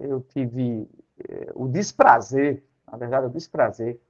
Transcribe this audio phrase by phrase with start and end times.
[0.00, 0.88] eu tive
[1.28, 4.00] eh, o desprazer, na verdade, o desprazer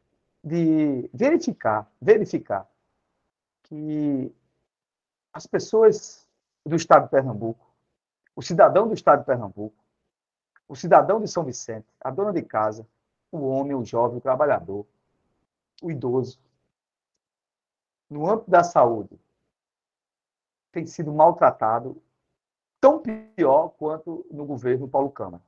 [0.42, 2.66] de verificar, verificar
[3.64, 4.32] que
[5.32, 6.26] as pessoas
[6.64, 7.68] do estado de Pernambuco,
[8.34, 9.76] o cidadão do estado de Pernambuco,
[10.68, 12.87] o cidadão de São Vicente, a dona de casa,
[13.31, 14.87] o homem, o jovem, o trabalhador,
[15.83, 16.38] o idoso,
[18.09, 19.19] no âmbito da saúde,
[20.73, 22.01] tem sido maltratado
[22.80, 25.43] tão pior quanto no governo Paulo Câmara.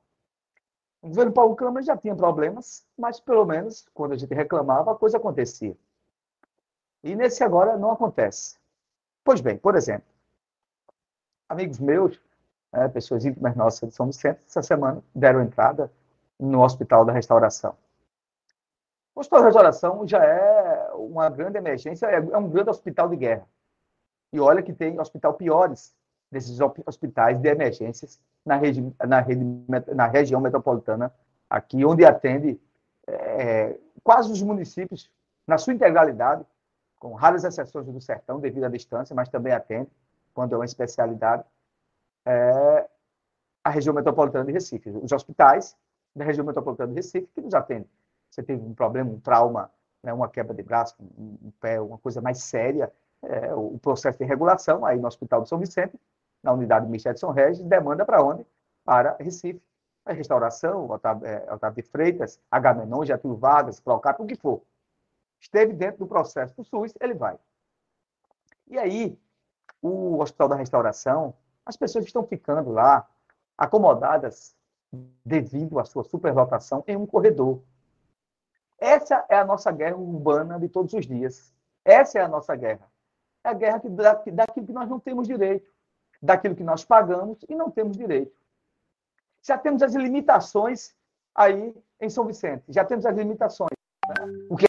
[1.03, 4.95] O governo Paulo Câmara já tinha problemas, mas pelo menos, quando a gente reclamava, a
[4.95, 5.75] coisa acontecia.
[7.03, 8.57] E nesse agora não acontece.
[9.21, 10.07] Pois bem, por exemplo,
[11.49, 12.21] amigos meus,
[12.71, 15.91] é, pessoas íntimas nossas de São Vicente, essa semana deram entrada
[16.39, 17.75] no Hospital da Restauração.
[19.13, 23.45] O Hospital da Restauração já é uma grande emergência, é, um grande hospital de guerra.
[24.31, 25.93] E olha que tem hospital piores
[26.33, 28.59] desses hospitais de emergências na,
[29.07, 29.45] na, rede,
[29.95, 31.13] na região metropolitana,
[31.49, 32.59] aqui, onde atende
[33.07, 35.09] é, quase os municípios,
[35.47, 36.43] na sua integralidade,
[36.99, 39.89] com raras exceções do sertão, devido à distância, mas também atende,
[40.33, 41.43] quando é uma especialidade,
[42.25, 42.87] é,
[43.63, 44.89] a região metropolitana de Recife.
[44.89, 45.75] Os hospitais
[46.15, 47.89] da região metropolitana de Recife que nos atendem.
[48.29, 49.69] Você teve um problema, um trauma,
[50.01, 54.17] né, uma quebra de braço, um, um pé, uma coisa mais séria, é, o processo
[54.17, 55.97] de regulação, aí no Hospital de São Vicente,
[56.43, 58.45] na unidade de São Regis, demanda para onde?
[58.83, 59.61] Para Recife.
[60.05, 64.61] A restauração, Otávio, é, Otávio de Freitas, Agamenon, Getúlio Vargas, Procap, o que for.
[65.39, 67.39] Esteve dentro do processo do SUS, ele vai.
[68.67, 69.17] E aí,
[69.81, 71.33] o Hospital da Restauração,
[71.65, 73.07] as pessoas estão ficando lá
[73.57, 74.53] acomodadas
[75.23, 77.61] devido à sua superlotação em um corredor.
[78.77, 81.53] Essa é a nossa guerra urbana de todos os dias.
[81.85, 82.91] Essa é a nossa guerra.
[83.41, 85.73] É a guerra que, daquilo que nós não temos direito
[86.23, 88.33] daquilo que nós pagamos e não temos direito.
[89.41, 90.95] Já temos as limitações
[91.35, 93.71] aí em São Vicente, já temos as limitações.
[94.07, 94.47] Né?
[94.49, 94.65] O que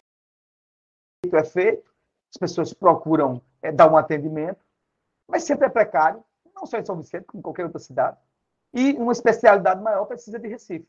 [1.33, 1.89] é feito,
[2.33, 4.59] as pessoas procuram é, dar um atendimento,
[5.27, 6.23] mas sempre é precário,
[6.53, 8.17] não só em São Vicente, como em qualquer outra cidade.
[8.73, 10.87] E uma especialidade maior precisa de Recife.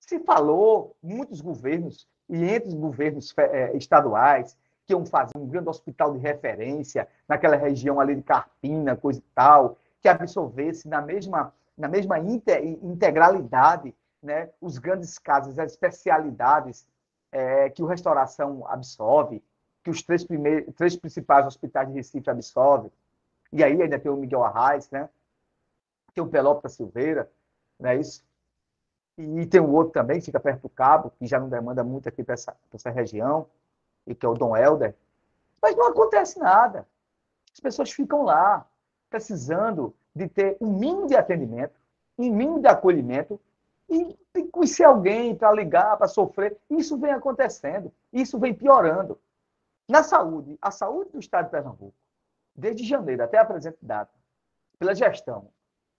[0.00, 5.68] Se falou, muitos governos, e entre os governos é, estaduais, que iam fazer um grande
[5.68, 11.52] hospital de referência naquela região ali de Carpina, coisa e tal, que absorvesse na mesma,
[11.76, 16.86] na mesma integralidade né, os grandes casos, as especialidades
[17.30, 19.42] é, que o Restauração absorve,
[19.82, 22.90] que os três, primeiros, três principais hospitais de Recife absorvem.
[23.52, 25.08] E aí ainda tem o Miguel Arraes, né?
[26.14, 27.30] tem o Pelópita Silveira,
[27.78, 28.24] não é isso?
[29.18, 32.08] E tem o outro também, que fica perto do Cabo, que já não demanda muito
[32.08, 33.46] aqui para essa, essa região
[34.06, 34.94] e que é o Dom Helder,
[35.60, 36.86] mas não acontece nada.
[37.52, 38.66] As pessoas ficam lá,
[39.08, 41.74] precisando de ter um mínimo de atendimento,
[42.18, 43.40] um mínimo de acolhimento,
[43.88, 44.16] e
[44.50, 46.56] conhecer alguém para ligar, para sofrer.
[46.68, 49.18] Isso vem acontecendo, isso vem piorando.
[49.88, 51.94] Na saúde, a saúde do Estado de Pernambuco,
[52.54, 54.12] desde janeiro até a presente data,
[54.78, 55.48] pela gestão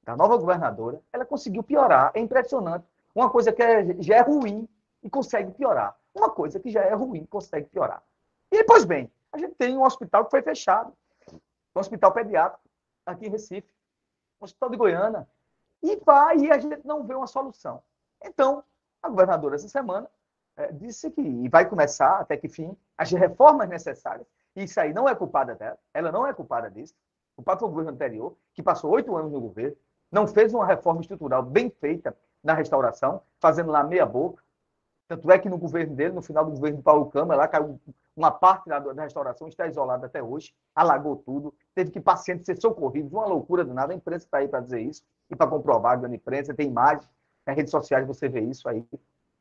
[0.04, 2.12] da nova governadora, ela conseguiu piorar.
[2.14, 2.86] É impressionante.
[3.14, 4.68] Uma coisa que é, já é ruim
[5.06, 5.96] e consegue piorar.
[6.16, 8.02] Uma coisa que já é ruim consegue piorar.
[8.52, 10.92] E, pois bem, a gente tem um hospital que foi fechado,
[11.32, 12.68] um hospital pediátrico,
[13.06, 13.70] aqui em Recife,
[14.42, 15.28] um hospital de Goiânia,
[15.84, 17.84] e vai e a gente não vê uma solução.
[18.24, 18.64] Então,
[19.04, 20.10] a governadora, essa semana,
[20.58, 24.26] é, disse que vai começar, até que fim, as reformas necessárias.
[24.56, 26.96] E isso aí não é culpada dela, ela não é culpada disso.
[27.38, 29.78] O foi o governo anterior, que passou oito anos no governo,
[30.12, 34.45] não fez uma reforma estrutural bem feita na restauração, fazendo lá meia boca,
[35.08, 37.80] tanto é que no governo dele, no final do governo de Paulo Câmara, lá caiu
[38.16, 43.12] uma parte da, restauração, está isolada até hoje, alagou tudo, teve que pacientes ser socorridos,
[43.12, 43.94] uma loucura do nada.
[43.94, 47.08] A imprensa está aí para dizer isso e para comprovar, a imprensa, tem imagens,
[47.46, 48.84] nas redes sociais você vê isso aí.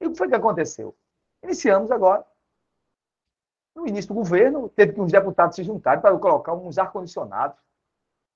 [0.00, 0.94] E o que foi que aconteceu?
[1.42, 2.24] Iniciamos agora.
[3.74, 7.58] No início do governo, teve que uns deputados se juntarem para colocar uns ar-condicionados.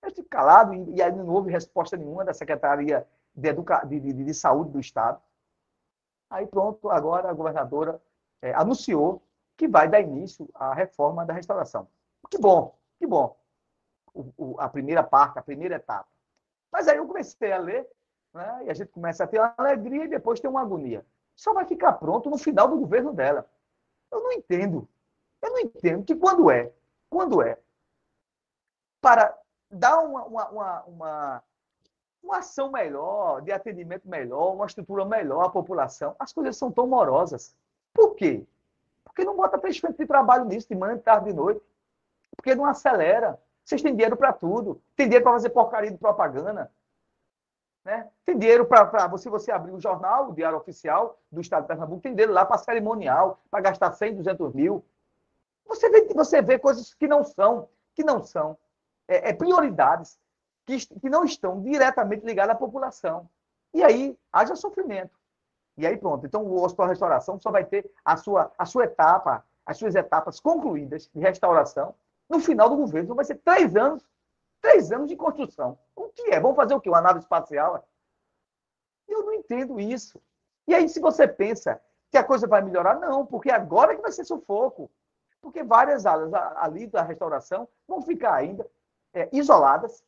[0.03, 3.85] Eu fiquei calado e aí não houve resposta nenhuma da Secretaria de, Educa...
[3.85, 5.21] de, de, de Saúde do Estado.
[6.31, 8.01] Aí pronto, agora a governadora
[8.43, 9.23] é, anunciou
[9.57, 11.89] que vai dar início à reforma da restauração.
[12.31, 13.37] Que bom, que bom.
[14.15, 16.09] O, o, a primeira parte, a primeira etapa.
[16.71, 17.89] Mas aí eu comecei a ler,
[18.33, 21.05] né, e a gente começa a ter uma alegria e depois tem uma agonia.
[21.35, 23.49] Só vai ficar pronto no final do governo dela.
[24.11, 24.89] Eu não entendo.
[25.41, 26.73] Eu não entendo que quando é,
[27.09, 27.59] quando é,
[29.01, 29.37] para
[29.71, 31.43] dar uma, uma, uma, uma
[32.23, 36.87] uma ação melhor, de atendimento melhor, uma estrutura melhor à população, as coisas são tão
[36.87, 37.55] morosas.
[37.93, 38.45] Por quê?
[39.05, 41.61] Porque não bota fechamento de trabalho nisso, de manhã, de tarde, de noite.
[42.37, 43.41] Porque não acelera.
[43.65, 44.81] Vocês têm dinheiro para tudo.
[44.95, 46.71] Tem dinheiro para fazer porcaria de propaganda.
[47.85, 48.09] Né?
[48.25, 52.03] Tem dinheiro para você, você abrir o jornal, o Diário Oficial do Estado de Pernambuco,
[52.03, 54.85] tem dinheiro lá para cerimonial, para gastar 100, 200 mil.
[55.67, 58.57] Você vê, você vê coisas que não são, que não são
[59.09, 60.21] é, é prioridades,
[60.69, 63.29] que, que não estão diretamente ligadas à população.
[63.73, 65.19] E aí haja sofrimento.
[65.79, 66.27] E aí pronto.
[66.27, 70.39] Então o Hospital Restauração só vai ter a sua, a sua etapa, as suas etapas
[70.39, 71.95] concluídas de restauração
[72.29, 73.05] no final do governo.
[73.05, 74.07] Então vai ser três anos,
[74.61, 75.79] três anos de construção.
[75.97, 76.41] O que é?
[76.41, 76.91] Vamos fazer o quê?
[76.91, 77.89] Uma nave espacial?
[79.09, 80.21] Eu não entendo isso.
[80.67, 81.81] E aí, se você pensa
[82.11, 84.91] que a coisa vai melhorar, não, porque agora que vai ser sufoco.
[85.41, 88.69] Porque várias áreas ali da restauração vão ficar ainda
[89.15, 90.05] é, isoladas,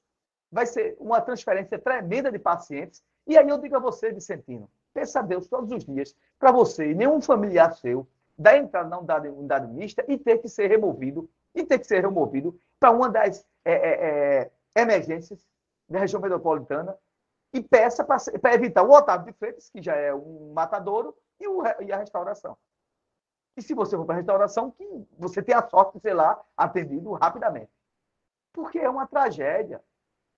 [0.50, 3.02] vai ser uma transferência tremenda de pacientes.
[3.26, 6.90] E aí eu digo a você, Vicentino, peça a Deus todos os dias para você
[6.90, 8.06] e nenhum familiar seu
[8.36, 12.00] dar entrada na unidade, unidade mista e ter que ser removido, e ter que ser
[12.00, 15.38] removido para uma das é, é, é, emergências
[15.88, 16.96] da região metropolitana
[17.52, 21.62] e peça para evitar o Otávio de Freitas, que já é um matadouro, e, o,
[21.80, 22.56] e a restauração.
[23.56, 26.40] E se você for para a restauração, que você tenha a sorte de ser lá
[26.56, 27.70] atendido rapidamente.
[28.52, 29.82] Porque é uma tragédia.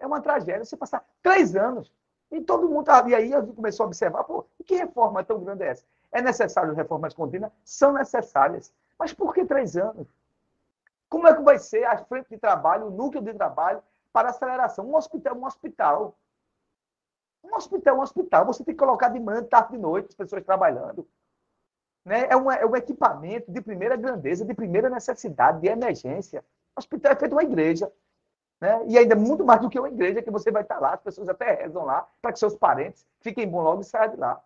[0.03, 1.93] É uma tragédia você passar três anos
[2.29, 2.85] e todo mundo.
[2.85, 5.85] Tá, e aí começou a observar, pô, que reforma tão grande é essa?
[6.11, 7.53] É necessário reformas contínuas?
[7.65, 8.75] São necessárias.
[8.99, 10.09] Mas por que três anos?
[11.09, 13.81] Como é que vai ser a frente de trabalho, o núcleo de trabalho
[14.13, 14.85] para aceleração?
[14.85, 16.17] Um hospital, um hospital.
[17.45, 18.47] Um hospital, um hospital.
[18.47, 21.07] Você tem que colocar de manhã, de tarde, de noite, as pessoas trabalhando.
[22.05, 22.25] Né?
[22.25, 26.45] É, é um equipamento de primeira grandeza, de primeira necessidade, de emergência.
[26.75, 27.93] O hospital é feito uma igreja.
[28.63, 28.81] Né?
[28.87, 31.29] E ainda muito mais do que uma igreja, que você vai estar lá, as pessoas
[31.29, 34.41] até rezam lá, para que seus parentes fiquem bons logo e saiam de lá.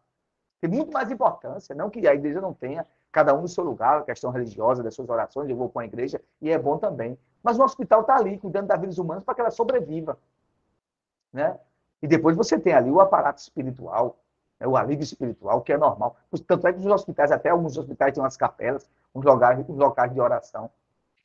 [0.59, 3.99] Tem muito mais importância, não que a igreja não tenha, cada um no seu lugar,
[3.99, 7.19] a questão religiosa das suas orações, eu vou com a igreja, e é bom também.
[7.43, 10.19] Mas o hospital está ali, cuidando da vida humana para que ela sobreviva.
[11.31, 11.55] Né?
[12.01, 14.17] E depois você tem ali o aparato espiritual,
[14.59, 14.67] né?
[14.67, 16.17] o alívio espiritual, que é normal.
[16.47, 20.11] Tanto é que os hospitais, até alguns hospitais têm umas capelas, uns locais, uns locais
[20.11, 20.71] de oração.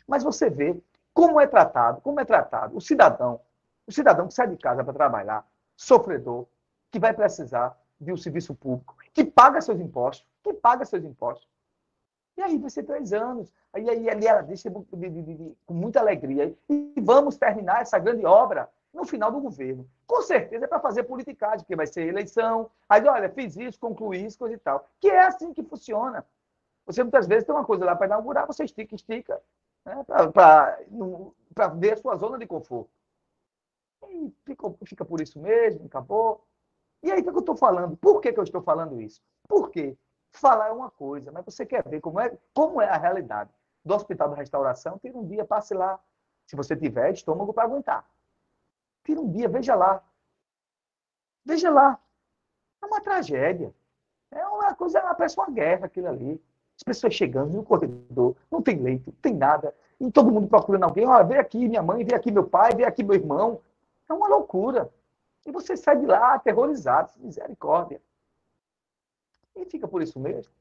[0.06, 0.78] Mas você vê
[1.14, 3.40] como é tratado, como é tratado o cidadão,
[3.86, 6.48] o cidadão que sai de casa para trabalhar, sofredor,
[6.92, 11.48] que vai precisar de um serviço público, que paga seus impostos, que paga seus impostos.
[12.38, 13.54] E aí vai ser três anos.
[13.74, 16.56] Aí, aí, ali ela deixa de, de, de, com muita alegria.
[16.70, 19.88] E vamos terminar essa grande obra no final do governo.
[20.08, 22.70] Com certeza é para fazer politicagem, porque vai ser eleição.
[22.90, 24.88] Aí, olha, fiz isso, concluí isso, coisa e tal.
[25.00, 26.26] Que é assim que funciona.
[26.86, 29.40] Você muitas vezes tem uma coisa lá para inaugurar, você estica, estica,
[29.86, 32.92] né, para ver a sua zona de conforto.
[34.10, 36.46] E fica, fica por isso mesmo, acabou.
[37.04, 37.98] E aí, o que eu estou falando?
[37.98, 39.22] Por que, que eu estou falando isso?
[39.48, 39.98] Por quê?
[40.32, 43.52] Falar é uma coisa, mas você quer ver como é, como é a realidade
[43.84, 45.00] do Hospital da Restauração?
[45.00, 46.00] Tira um dia, passe lá.
[46.46, 48.08] Se você tiver estômago para aguentar.
[49.04, 50.04] Tira um dia, veja lá.
[51.44, 52.00] Veja lá.
[52.82, 53.74] É uma tragédia.
[54.32, 56.42] É uma coisa, parece uma guerra aquilo ali.
[56.82, 59.72] As pessoas chegando no corredor, não tem leito, não tem nada.
[60.00, 61.06] E todo mundo procurando alguém.
[61.06, 63.62] Olha, vem aqui minha mãe, vem aqui meu pai, vem aqui meu irmão.
[64.10, 64.92] É uma loucura.
[65.46, 68.02] E você sai de lá aterrorizado, misericórdia.
[69.56, 70.52] E fica por isso mesmo.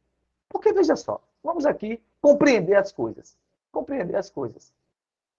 [0.47, 3.35] Porque, veja só, vamos aqui compreender as coisas.
[3.73, 4.75] Compreender as coisas.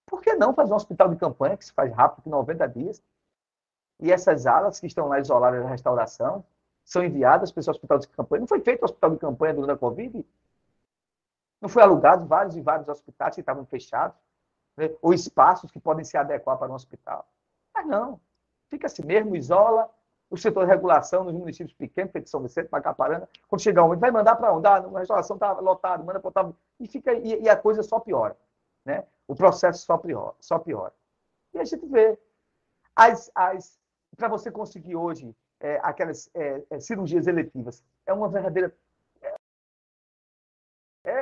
[0.07, 3.03] Por que não fazer um hospital de campanha que se faz rápido, em 90 dias?
[3.99, 6.43] E essas alas que estão lá isoladas da restauração
[6.83, 8.39] são enviadas para esse hospital de campanha.
[8.39, 10.25] Não foi feito o hospital de campanha durante a Covid?
[11.61, 14.17] Não foi alugado vários e vários hospitais que estavam fechados?
[14.75, 14.89] Né?
[15.01, 17.27] Ou espaços que podem se adequar para um hospital?
[17.73, 18.19] Mas não.
[18.67, 19.89] Fica assim mesmo, isola,
[20.29, 24.09] o setor de regulação nos municípios pequenos, feito São Vicente, Macaparana, quando chegar um vai
[24.11, 24.65] mandar para onde?
[24.65, 28.35] Ah, a restauração está lotada, manda para e fica e, e, a coisa só piora,
[28.85, 29.03] né?
[29.27, 30.93] O processo só piora, só piora.
[31.53, 32.17] E a gente vê
[32.95, 33.77] as, as
[34.15, 38.73] para você conseguir hoje é, aquelas é, é, cirurgias eletivas, é uma verdadeira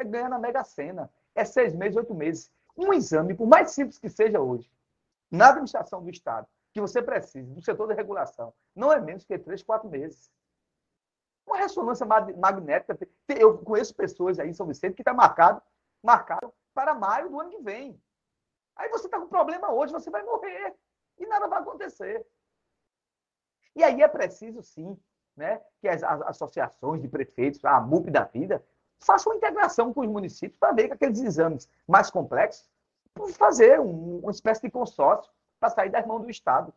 [0.10, 4.10] ganhar na Mega Sena, é seis meses, oito meses, um exame, por mais simples que
[4.10, 4.72] seja hoje,
[5.32, 9.38] na administração do Estado, que você precisa do setor de regulação não é menos que
[9.38, 10.32] três, quatro meses.
[11.46, 12.98] Uma ressonância magnética,
[13.28, 15.62] eu conheço pessoas aí em São Vicente que está marcado,
[16.02, 18.02] marcado para maio do ano que vem.
[18.76, 20.76] Aí você está com problema hoje, você vai morrer
[21.18, 22.26] e nada vai acontecer.
[23.76, 24.98] E aí é preciso, sim,
[25.36, 28.64] né, que as associações de prefeitos, a MUP da vida,
[29.00, 32.70] façam uma integração com os municípios para ver que aqueles exames mais complexos,
[33.34, 36.74] fazer um, uma espécie de consórcio para sair das mãos do Estado.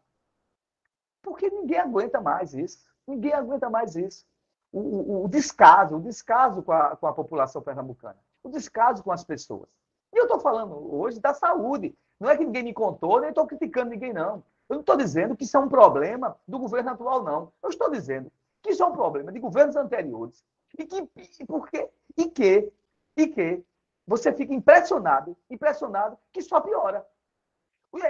[1.23, 2.85] Porque ninguém aguenta mais isso.
[3.07, 4.27] Ninguém aguenta mais isso.
[4.73, 9.13] O, o, o descaso, o descaso com a, com a população pernambucana, o descaso com
[9.13, 9.69] as pessoas.
[10.13, 11.97] E eu estou falando hoje da saúde.
[12.19, 14.43] Não é que ninguém me contou, nem estou criticando ninguém, não.
[14.69, 17.53] Eu não estou dizendo que isso é um problema do governo atual, não.
[17.63, 20.45] Eu estou dizendo que isso é um problema de governos anteriores.
[20.79, 21.09] E que,
[21.41, 21.91] e por quê?
[22.17, 22.73] E que,
[23.17, 23.65] e que
[24.07, 27.07] você fica impressionado, impressionado que só piora.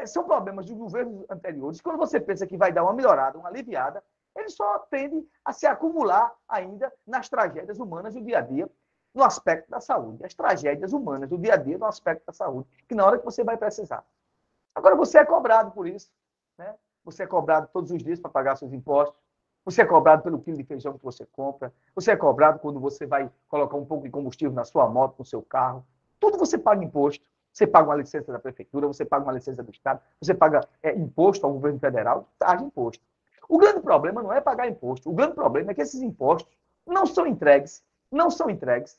[0.07, 1.81] São problemas de governos anteriores.
[1.81, 4.03] Quando você pensa que vai dar uma melhorada, uma aliviada,
[4.35, 8.71] ele só tende a se acumular ainda nas tragédias humanas do dia a dia,
[9.15, 10.25] no aspecto da saúde.
[10.25, 13.25] As tragédias humanas do dia a dia no aspecto da saúde, que na hora que
[13.25, 14.05] você vai precisar.
[14.75, 16.11] Agora, você é cobrado por isso.
[16.57, 16.75] Né?
[17.05, 19.21] Você é cobrado todos os dias para pagar seus impostos.
[19.65, 21.73] Você é cobrado pelo quilo de feijão que você compra.
[21.95, 25.25] Você é cobrado quando você vai colocar um pouco de combustível na sua moto, no
[25.25, 25.87] seu carro.
[26.19, 27.25] Tudo você paga imposto.
[27.53, 30.97] Você paga uma licença da prefeitura, você paga uma licença do Estado, você paga é,
[30.97, 33.05] imposto ao governo federal, haja imposto.
[33.49, 35.11] O grande problema não é pagar imposto.
[35.11, 38.99] O grande problema é que esses impostos não são entregues, não são entregues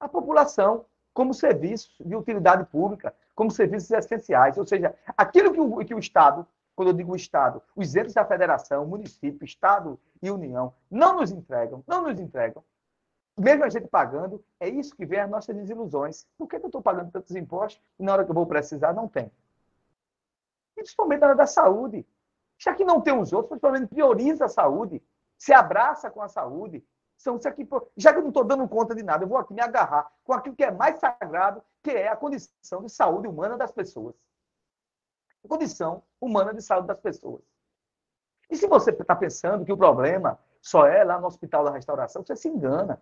[0.00, 4.56] à população como serviços de utilidade pública, como serviços essenciais.
[4.56, 6.46] Ou seja, aquilo que o, que o Estado,
[6.78, 11.82] quando eu digo Estado, os entes da federação, município, Estado e União, não nos entregam,
[11.88, 12.62] não nos entregam,
[13.36, 16.24] mesmo a gente pagando, é isso que vem as nossas desilusões.
[16.38, 19.08] Por que eu estou pagando tantos impostos e na hora que eu vou precisar não
[19.08, 19.28] tem?
[20.76, 22.06] E principalmente na área da saúde.
[22.56, 25.02] Já que não tem os outros, principalmente prioriza a saúde,
[25.36, 26.84] se abraça com a saúde.
[27.16, 29.52] São isso aqui, já que eu não estou dando conta de nada, eu vou aqui
[29.52, 33.56] me agarrar com aquilo que é mais sagrado, que é a condição de saúde humana
[33.56, 34.14] das pessoas.
[35.46, 37.42] Condição humana de saúde das pessoas.
[38.50, 42.22] E se você está pensando que o problema só é lá no Hospital da Restauração,
[42.22, 43.00] você se engana.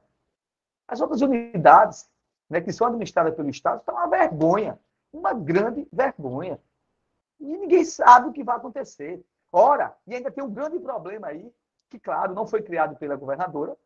[0.89, 2.09] As outras unidades
[2.49, 4.79] né, que são administradas pelo Estado estão uma vergonha,
[5.13, 6.61] uma grande vergonha.
[7.41, 9.25] E ninguém sabe o que vai acontecer.
[9.53, 11.53] Ora, e ainda tem um grande problema aí,
[11.89, 13.77] que, claro, não foi criado pela governadora,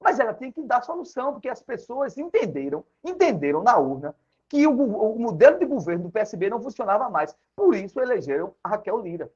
[0.00, 4.14] mas ela tem que dar solução, porque as pessoas entenderam, entenderam na urna,
[4.48, 7.36] que o, o modelo de governo do PSB não funcionava mais.
[7.56, 9.30] Por isso elegeram a Raquel Lira.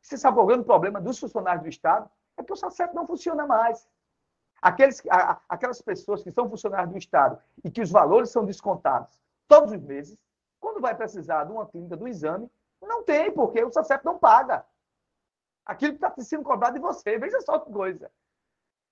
[0.00, 2.10] Você sabe qual é o grande problema dos funcionários do Estado?
[2.36, 3.88] É que o SACEP não funciona mais.
[4.60, 9.20] Aqueles, a, aquelas pessoas que são funcionários do Estado e que os valores são descontados
[9.48, 10.18] todos os meses,
[10.58, 12.50] quando vai precisar de uma clínica, do exame,
[12.80, 14.64] não tem, porque o SACEP não paga.
[15.66, 17.18] Aquilo que está sendo cobrado de você.
[17.18, 18.10] Veja só que coisa.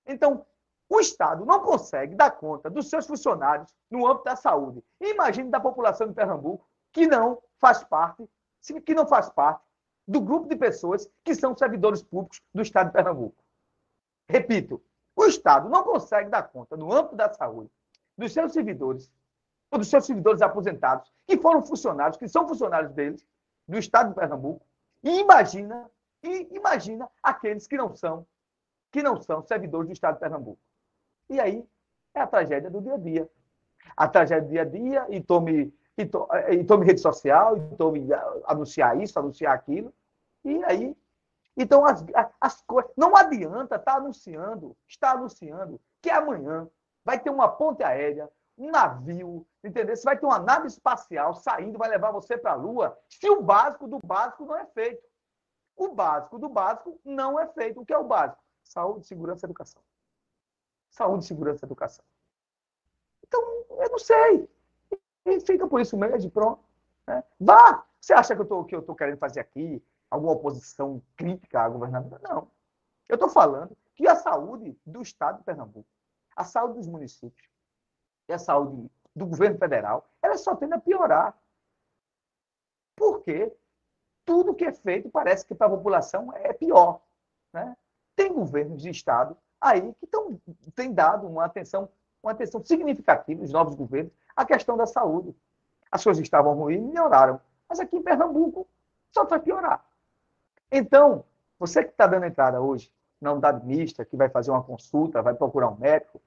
[0.07, 0.45] Então,
[0.91, 4.85] o Estado não consegue dar conta dos seus funcionários no âmbito da saúde.
[5.01, 8.29] Imagine da população de Pernambuco que não faz parte,
[8.85, 9.63] que não faz parte
[10.07, 13.37] do grupo de pessoas que são servidores públicos do Estado de Pernambuco.
[14.29, 14.83] Repito,
[15.15, 17.71] o Estado não consegue dar conta, no âmbito da saúde,
[18.19, 19.09] dos seus servidores,
[19.71, 23.25] ou dos seus servidores aposentados, que foram funcionários, que são funcionários deles,
[23.69, 24.67] do Estado de Pernambuco,
[25.05, 25.89] e imagina,
[26.25, 28.27] e imagina aqueles que não são,
[28.91, 30.61] que não são servidores do Estado de Pernambuco.
[31.31, 31.67] E aí
[32.15, 33.31] é a tragédia do dia a dia.
[33.97, 37.77] A tragédia do dia a dia, e tome, e tome, e tome rede social, e
[37.77, 38.07] tome
[38.45, 39.93] anunciar isso, anunciar aquilo,
[40.45, 40.97] e aí
[41.57, 42.03] então, as,
[42.41, 42.91] as coisas.
[42.97, 46.67] Não adianta estar tá anunciando, estar anunciando que amanhã
[47.05, 49.95] vai ter uma ponte aérea, um navio, entendeu?
[49.95, 53.43] Você vai ter uma nave espacial saindo, vai levar você para a Lua, se o
[53.43, 55.03] básico do básico não é feito.
[55.77, 57.81] O básico do básico não é feito.
[57.81, 58.43] O que é o básico?
[58.63, 59.83] Saúde, segurança educação.
[60.91, 62.05] Saúde, segurança educação.
[63.27, 64.49] Então, eu não sei.
[65.25, 66.63] E fica por isso mesmo, pronto.
[67.07, 67.23] Né?
[67.39, 67.87] Vá!
[68.01, 72.21] Você acha que eu estou querendo fazer aqui alguma oposição crítica à governadora.
[72.29, 72.51] Não.
[73.09, 75.89] Eu estou falando que a saúde do Estado de Pernambuco,
[76.35, 77.49] a saúde dos municípios
[78.29, 81.39] e a saúde do governo federal, ela só tende a piorar.
[82.97, 83.53] Porque
[84.25, 87.03] tudo que é feito parece que para a população é pior.
[87.53, 87.77] Né?
[88.17, 90.40] Tem governos de Estado aí que tão,
[90.75, 91.88] têm dado uma atenção,
[92.23, 95.35] uma atenção significativa, os novos governos, à questão da saúde.
[95.90, 97.40] As coisas estavam ruins, melhoraram.
[97.69, 98.67] Mas aqui em Pernambuco
[99.12, 99.85] só vai piorar.
[100.71, 101.25] Então,
[101.59, 102.90] você que está dando entrada hoje
[103.21, 106.21] na unidade mista, que vai fazer uma consulta, vai procurar um médico,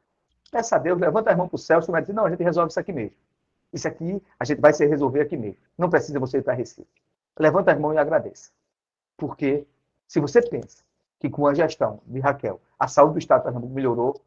[0.52, 2.44] peça a Deus, levanta as mãos para o céu, o vai dizer, não, a gente
[2.44, 3.18] resolve isso aqui mesmo.
[3.72, 5.58] Isso aqui a gente vai se resolver aqui mesmo.
[5.78, 6.88] Não precisa você ir para Recife.
[7.40, 8.52] Levanta as mãos e agradeça.
[9.18, 9.66] Porque
[10.08, 10.84] se você pensa
[11.24, 14.22] que com a gestão de Raquel a saúde do Estado de Pernambuco melhorou,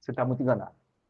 [0.00, 0.70] você está muito enganado.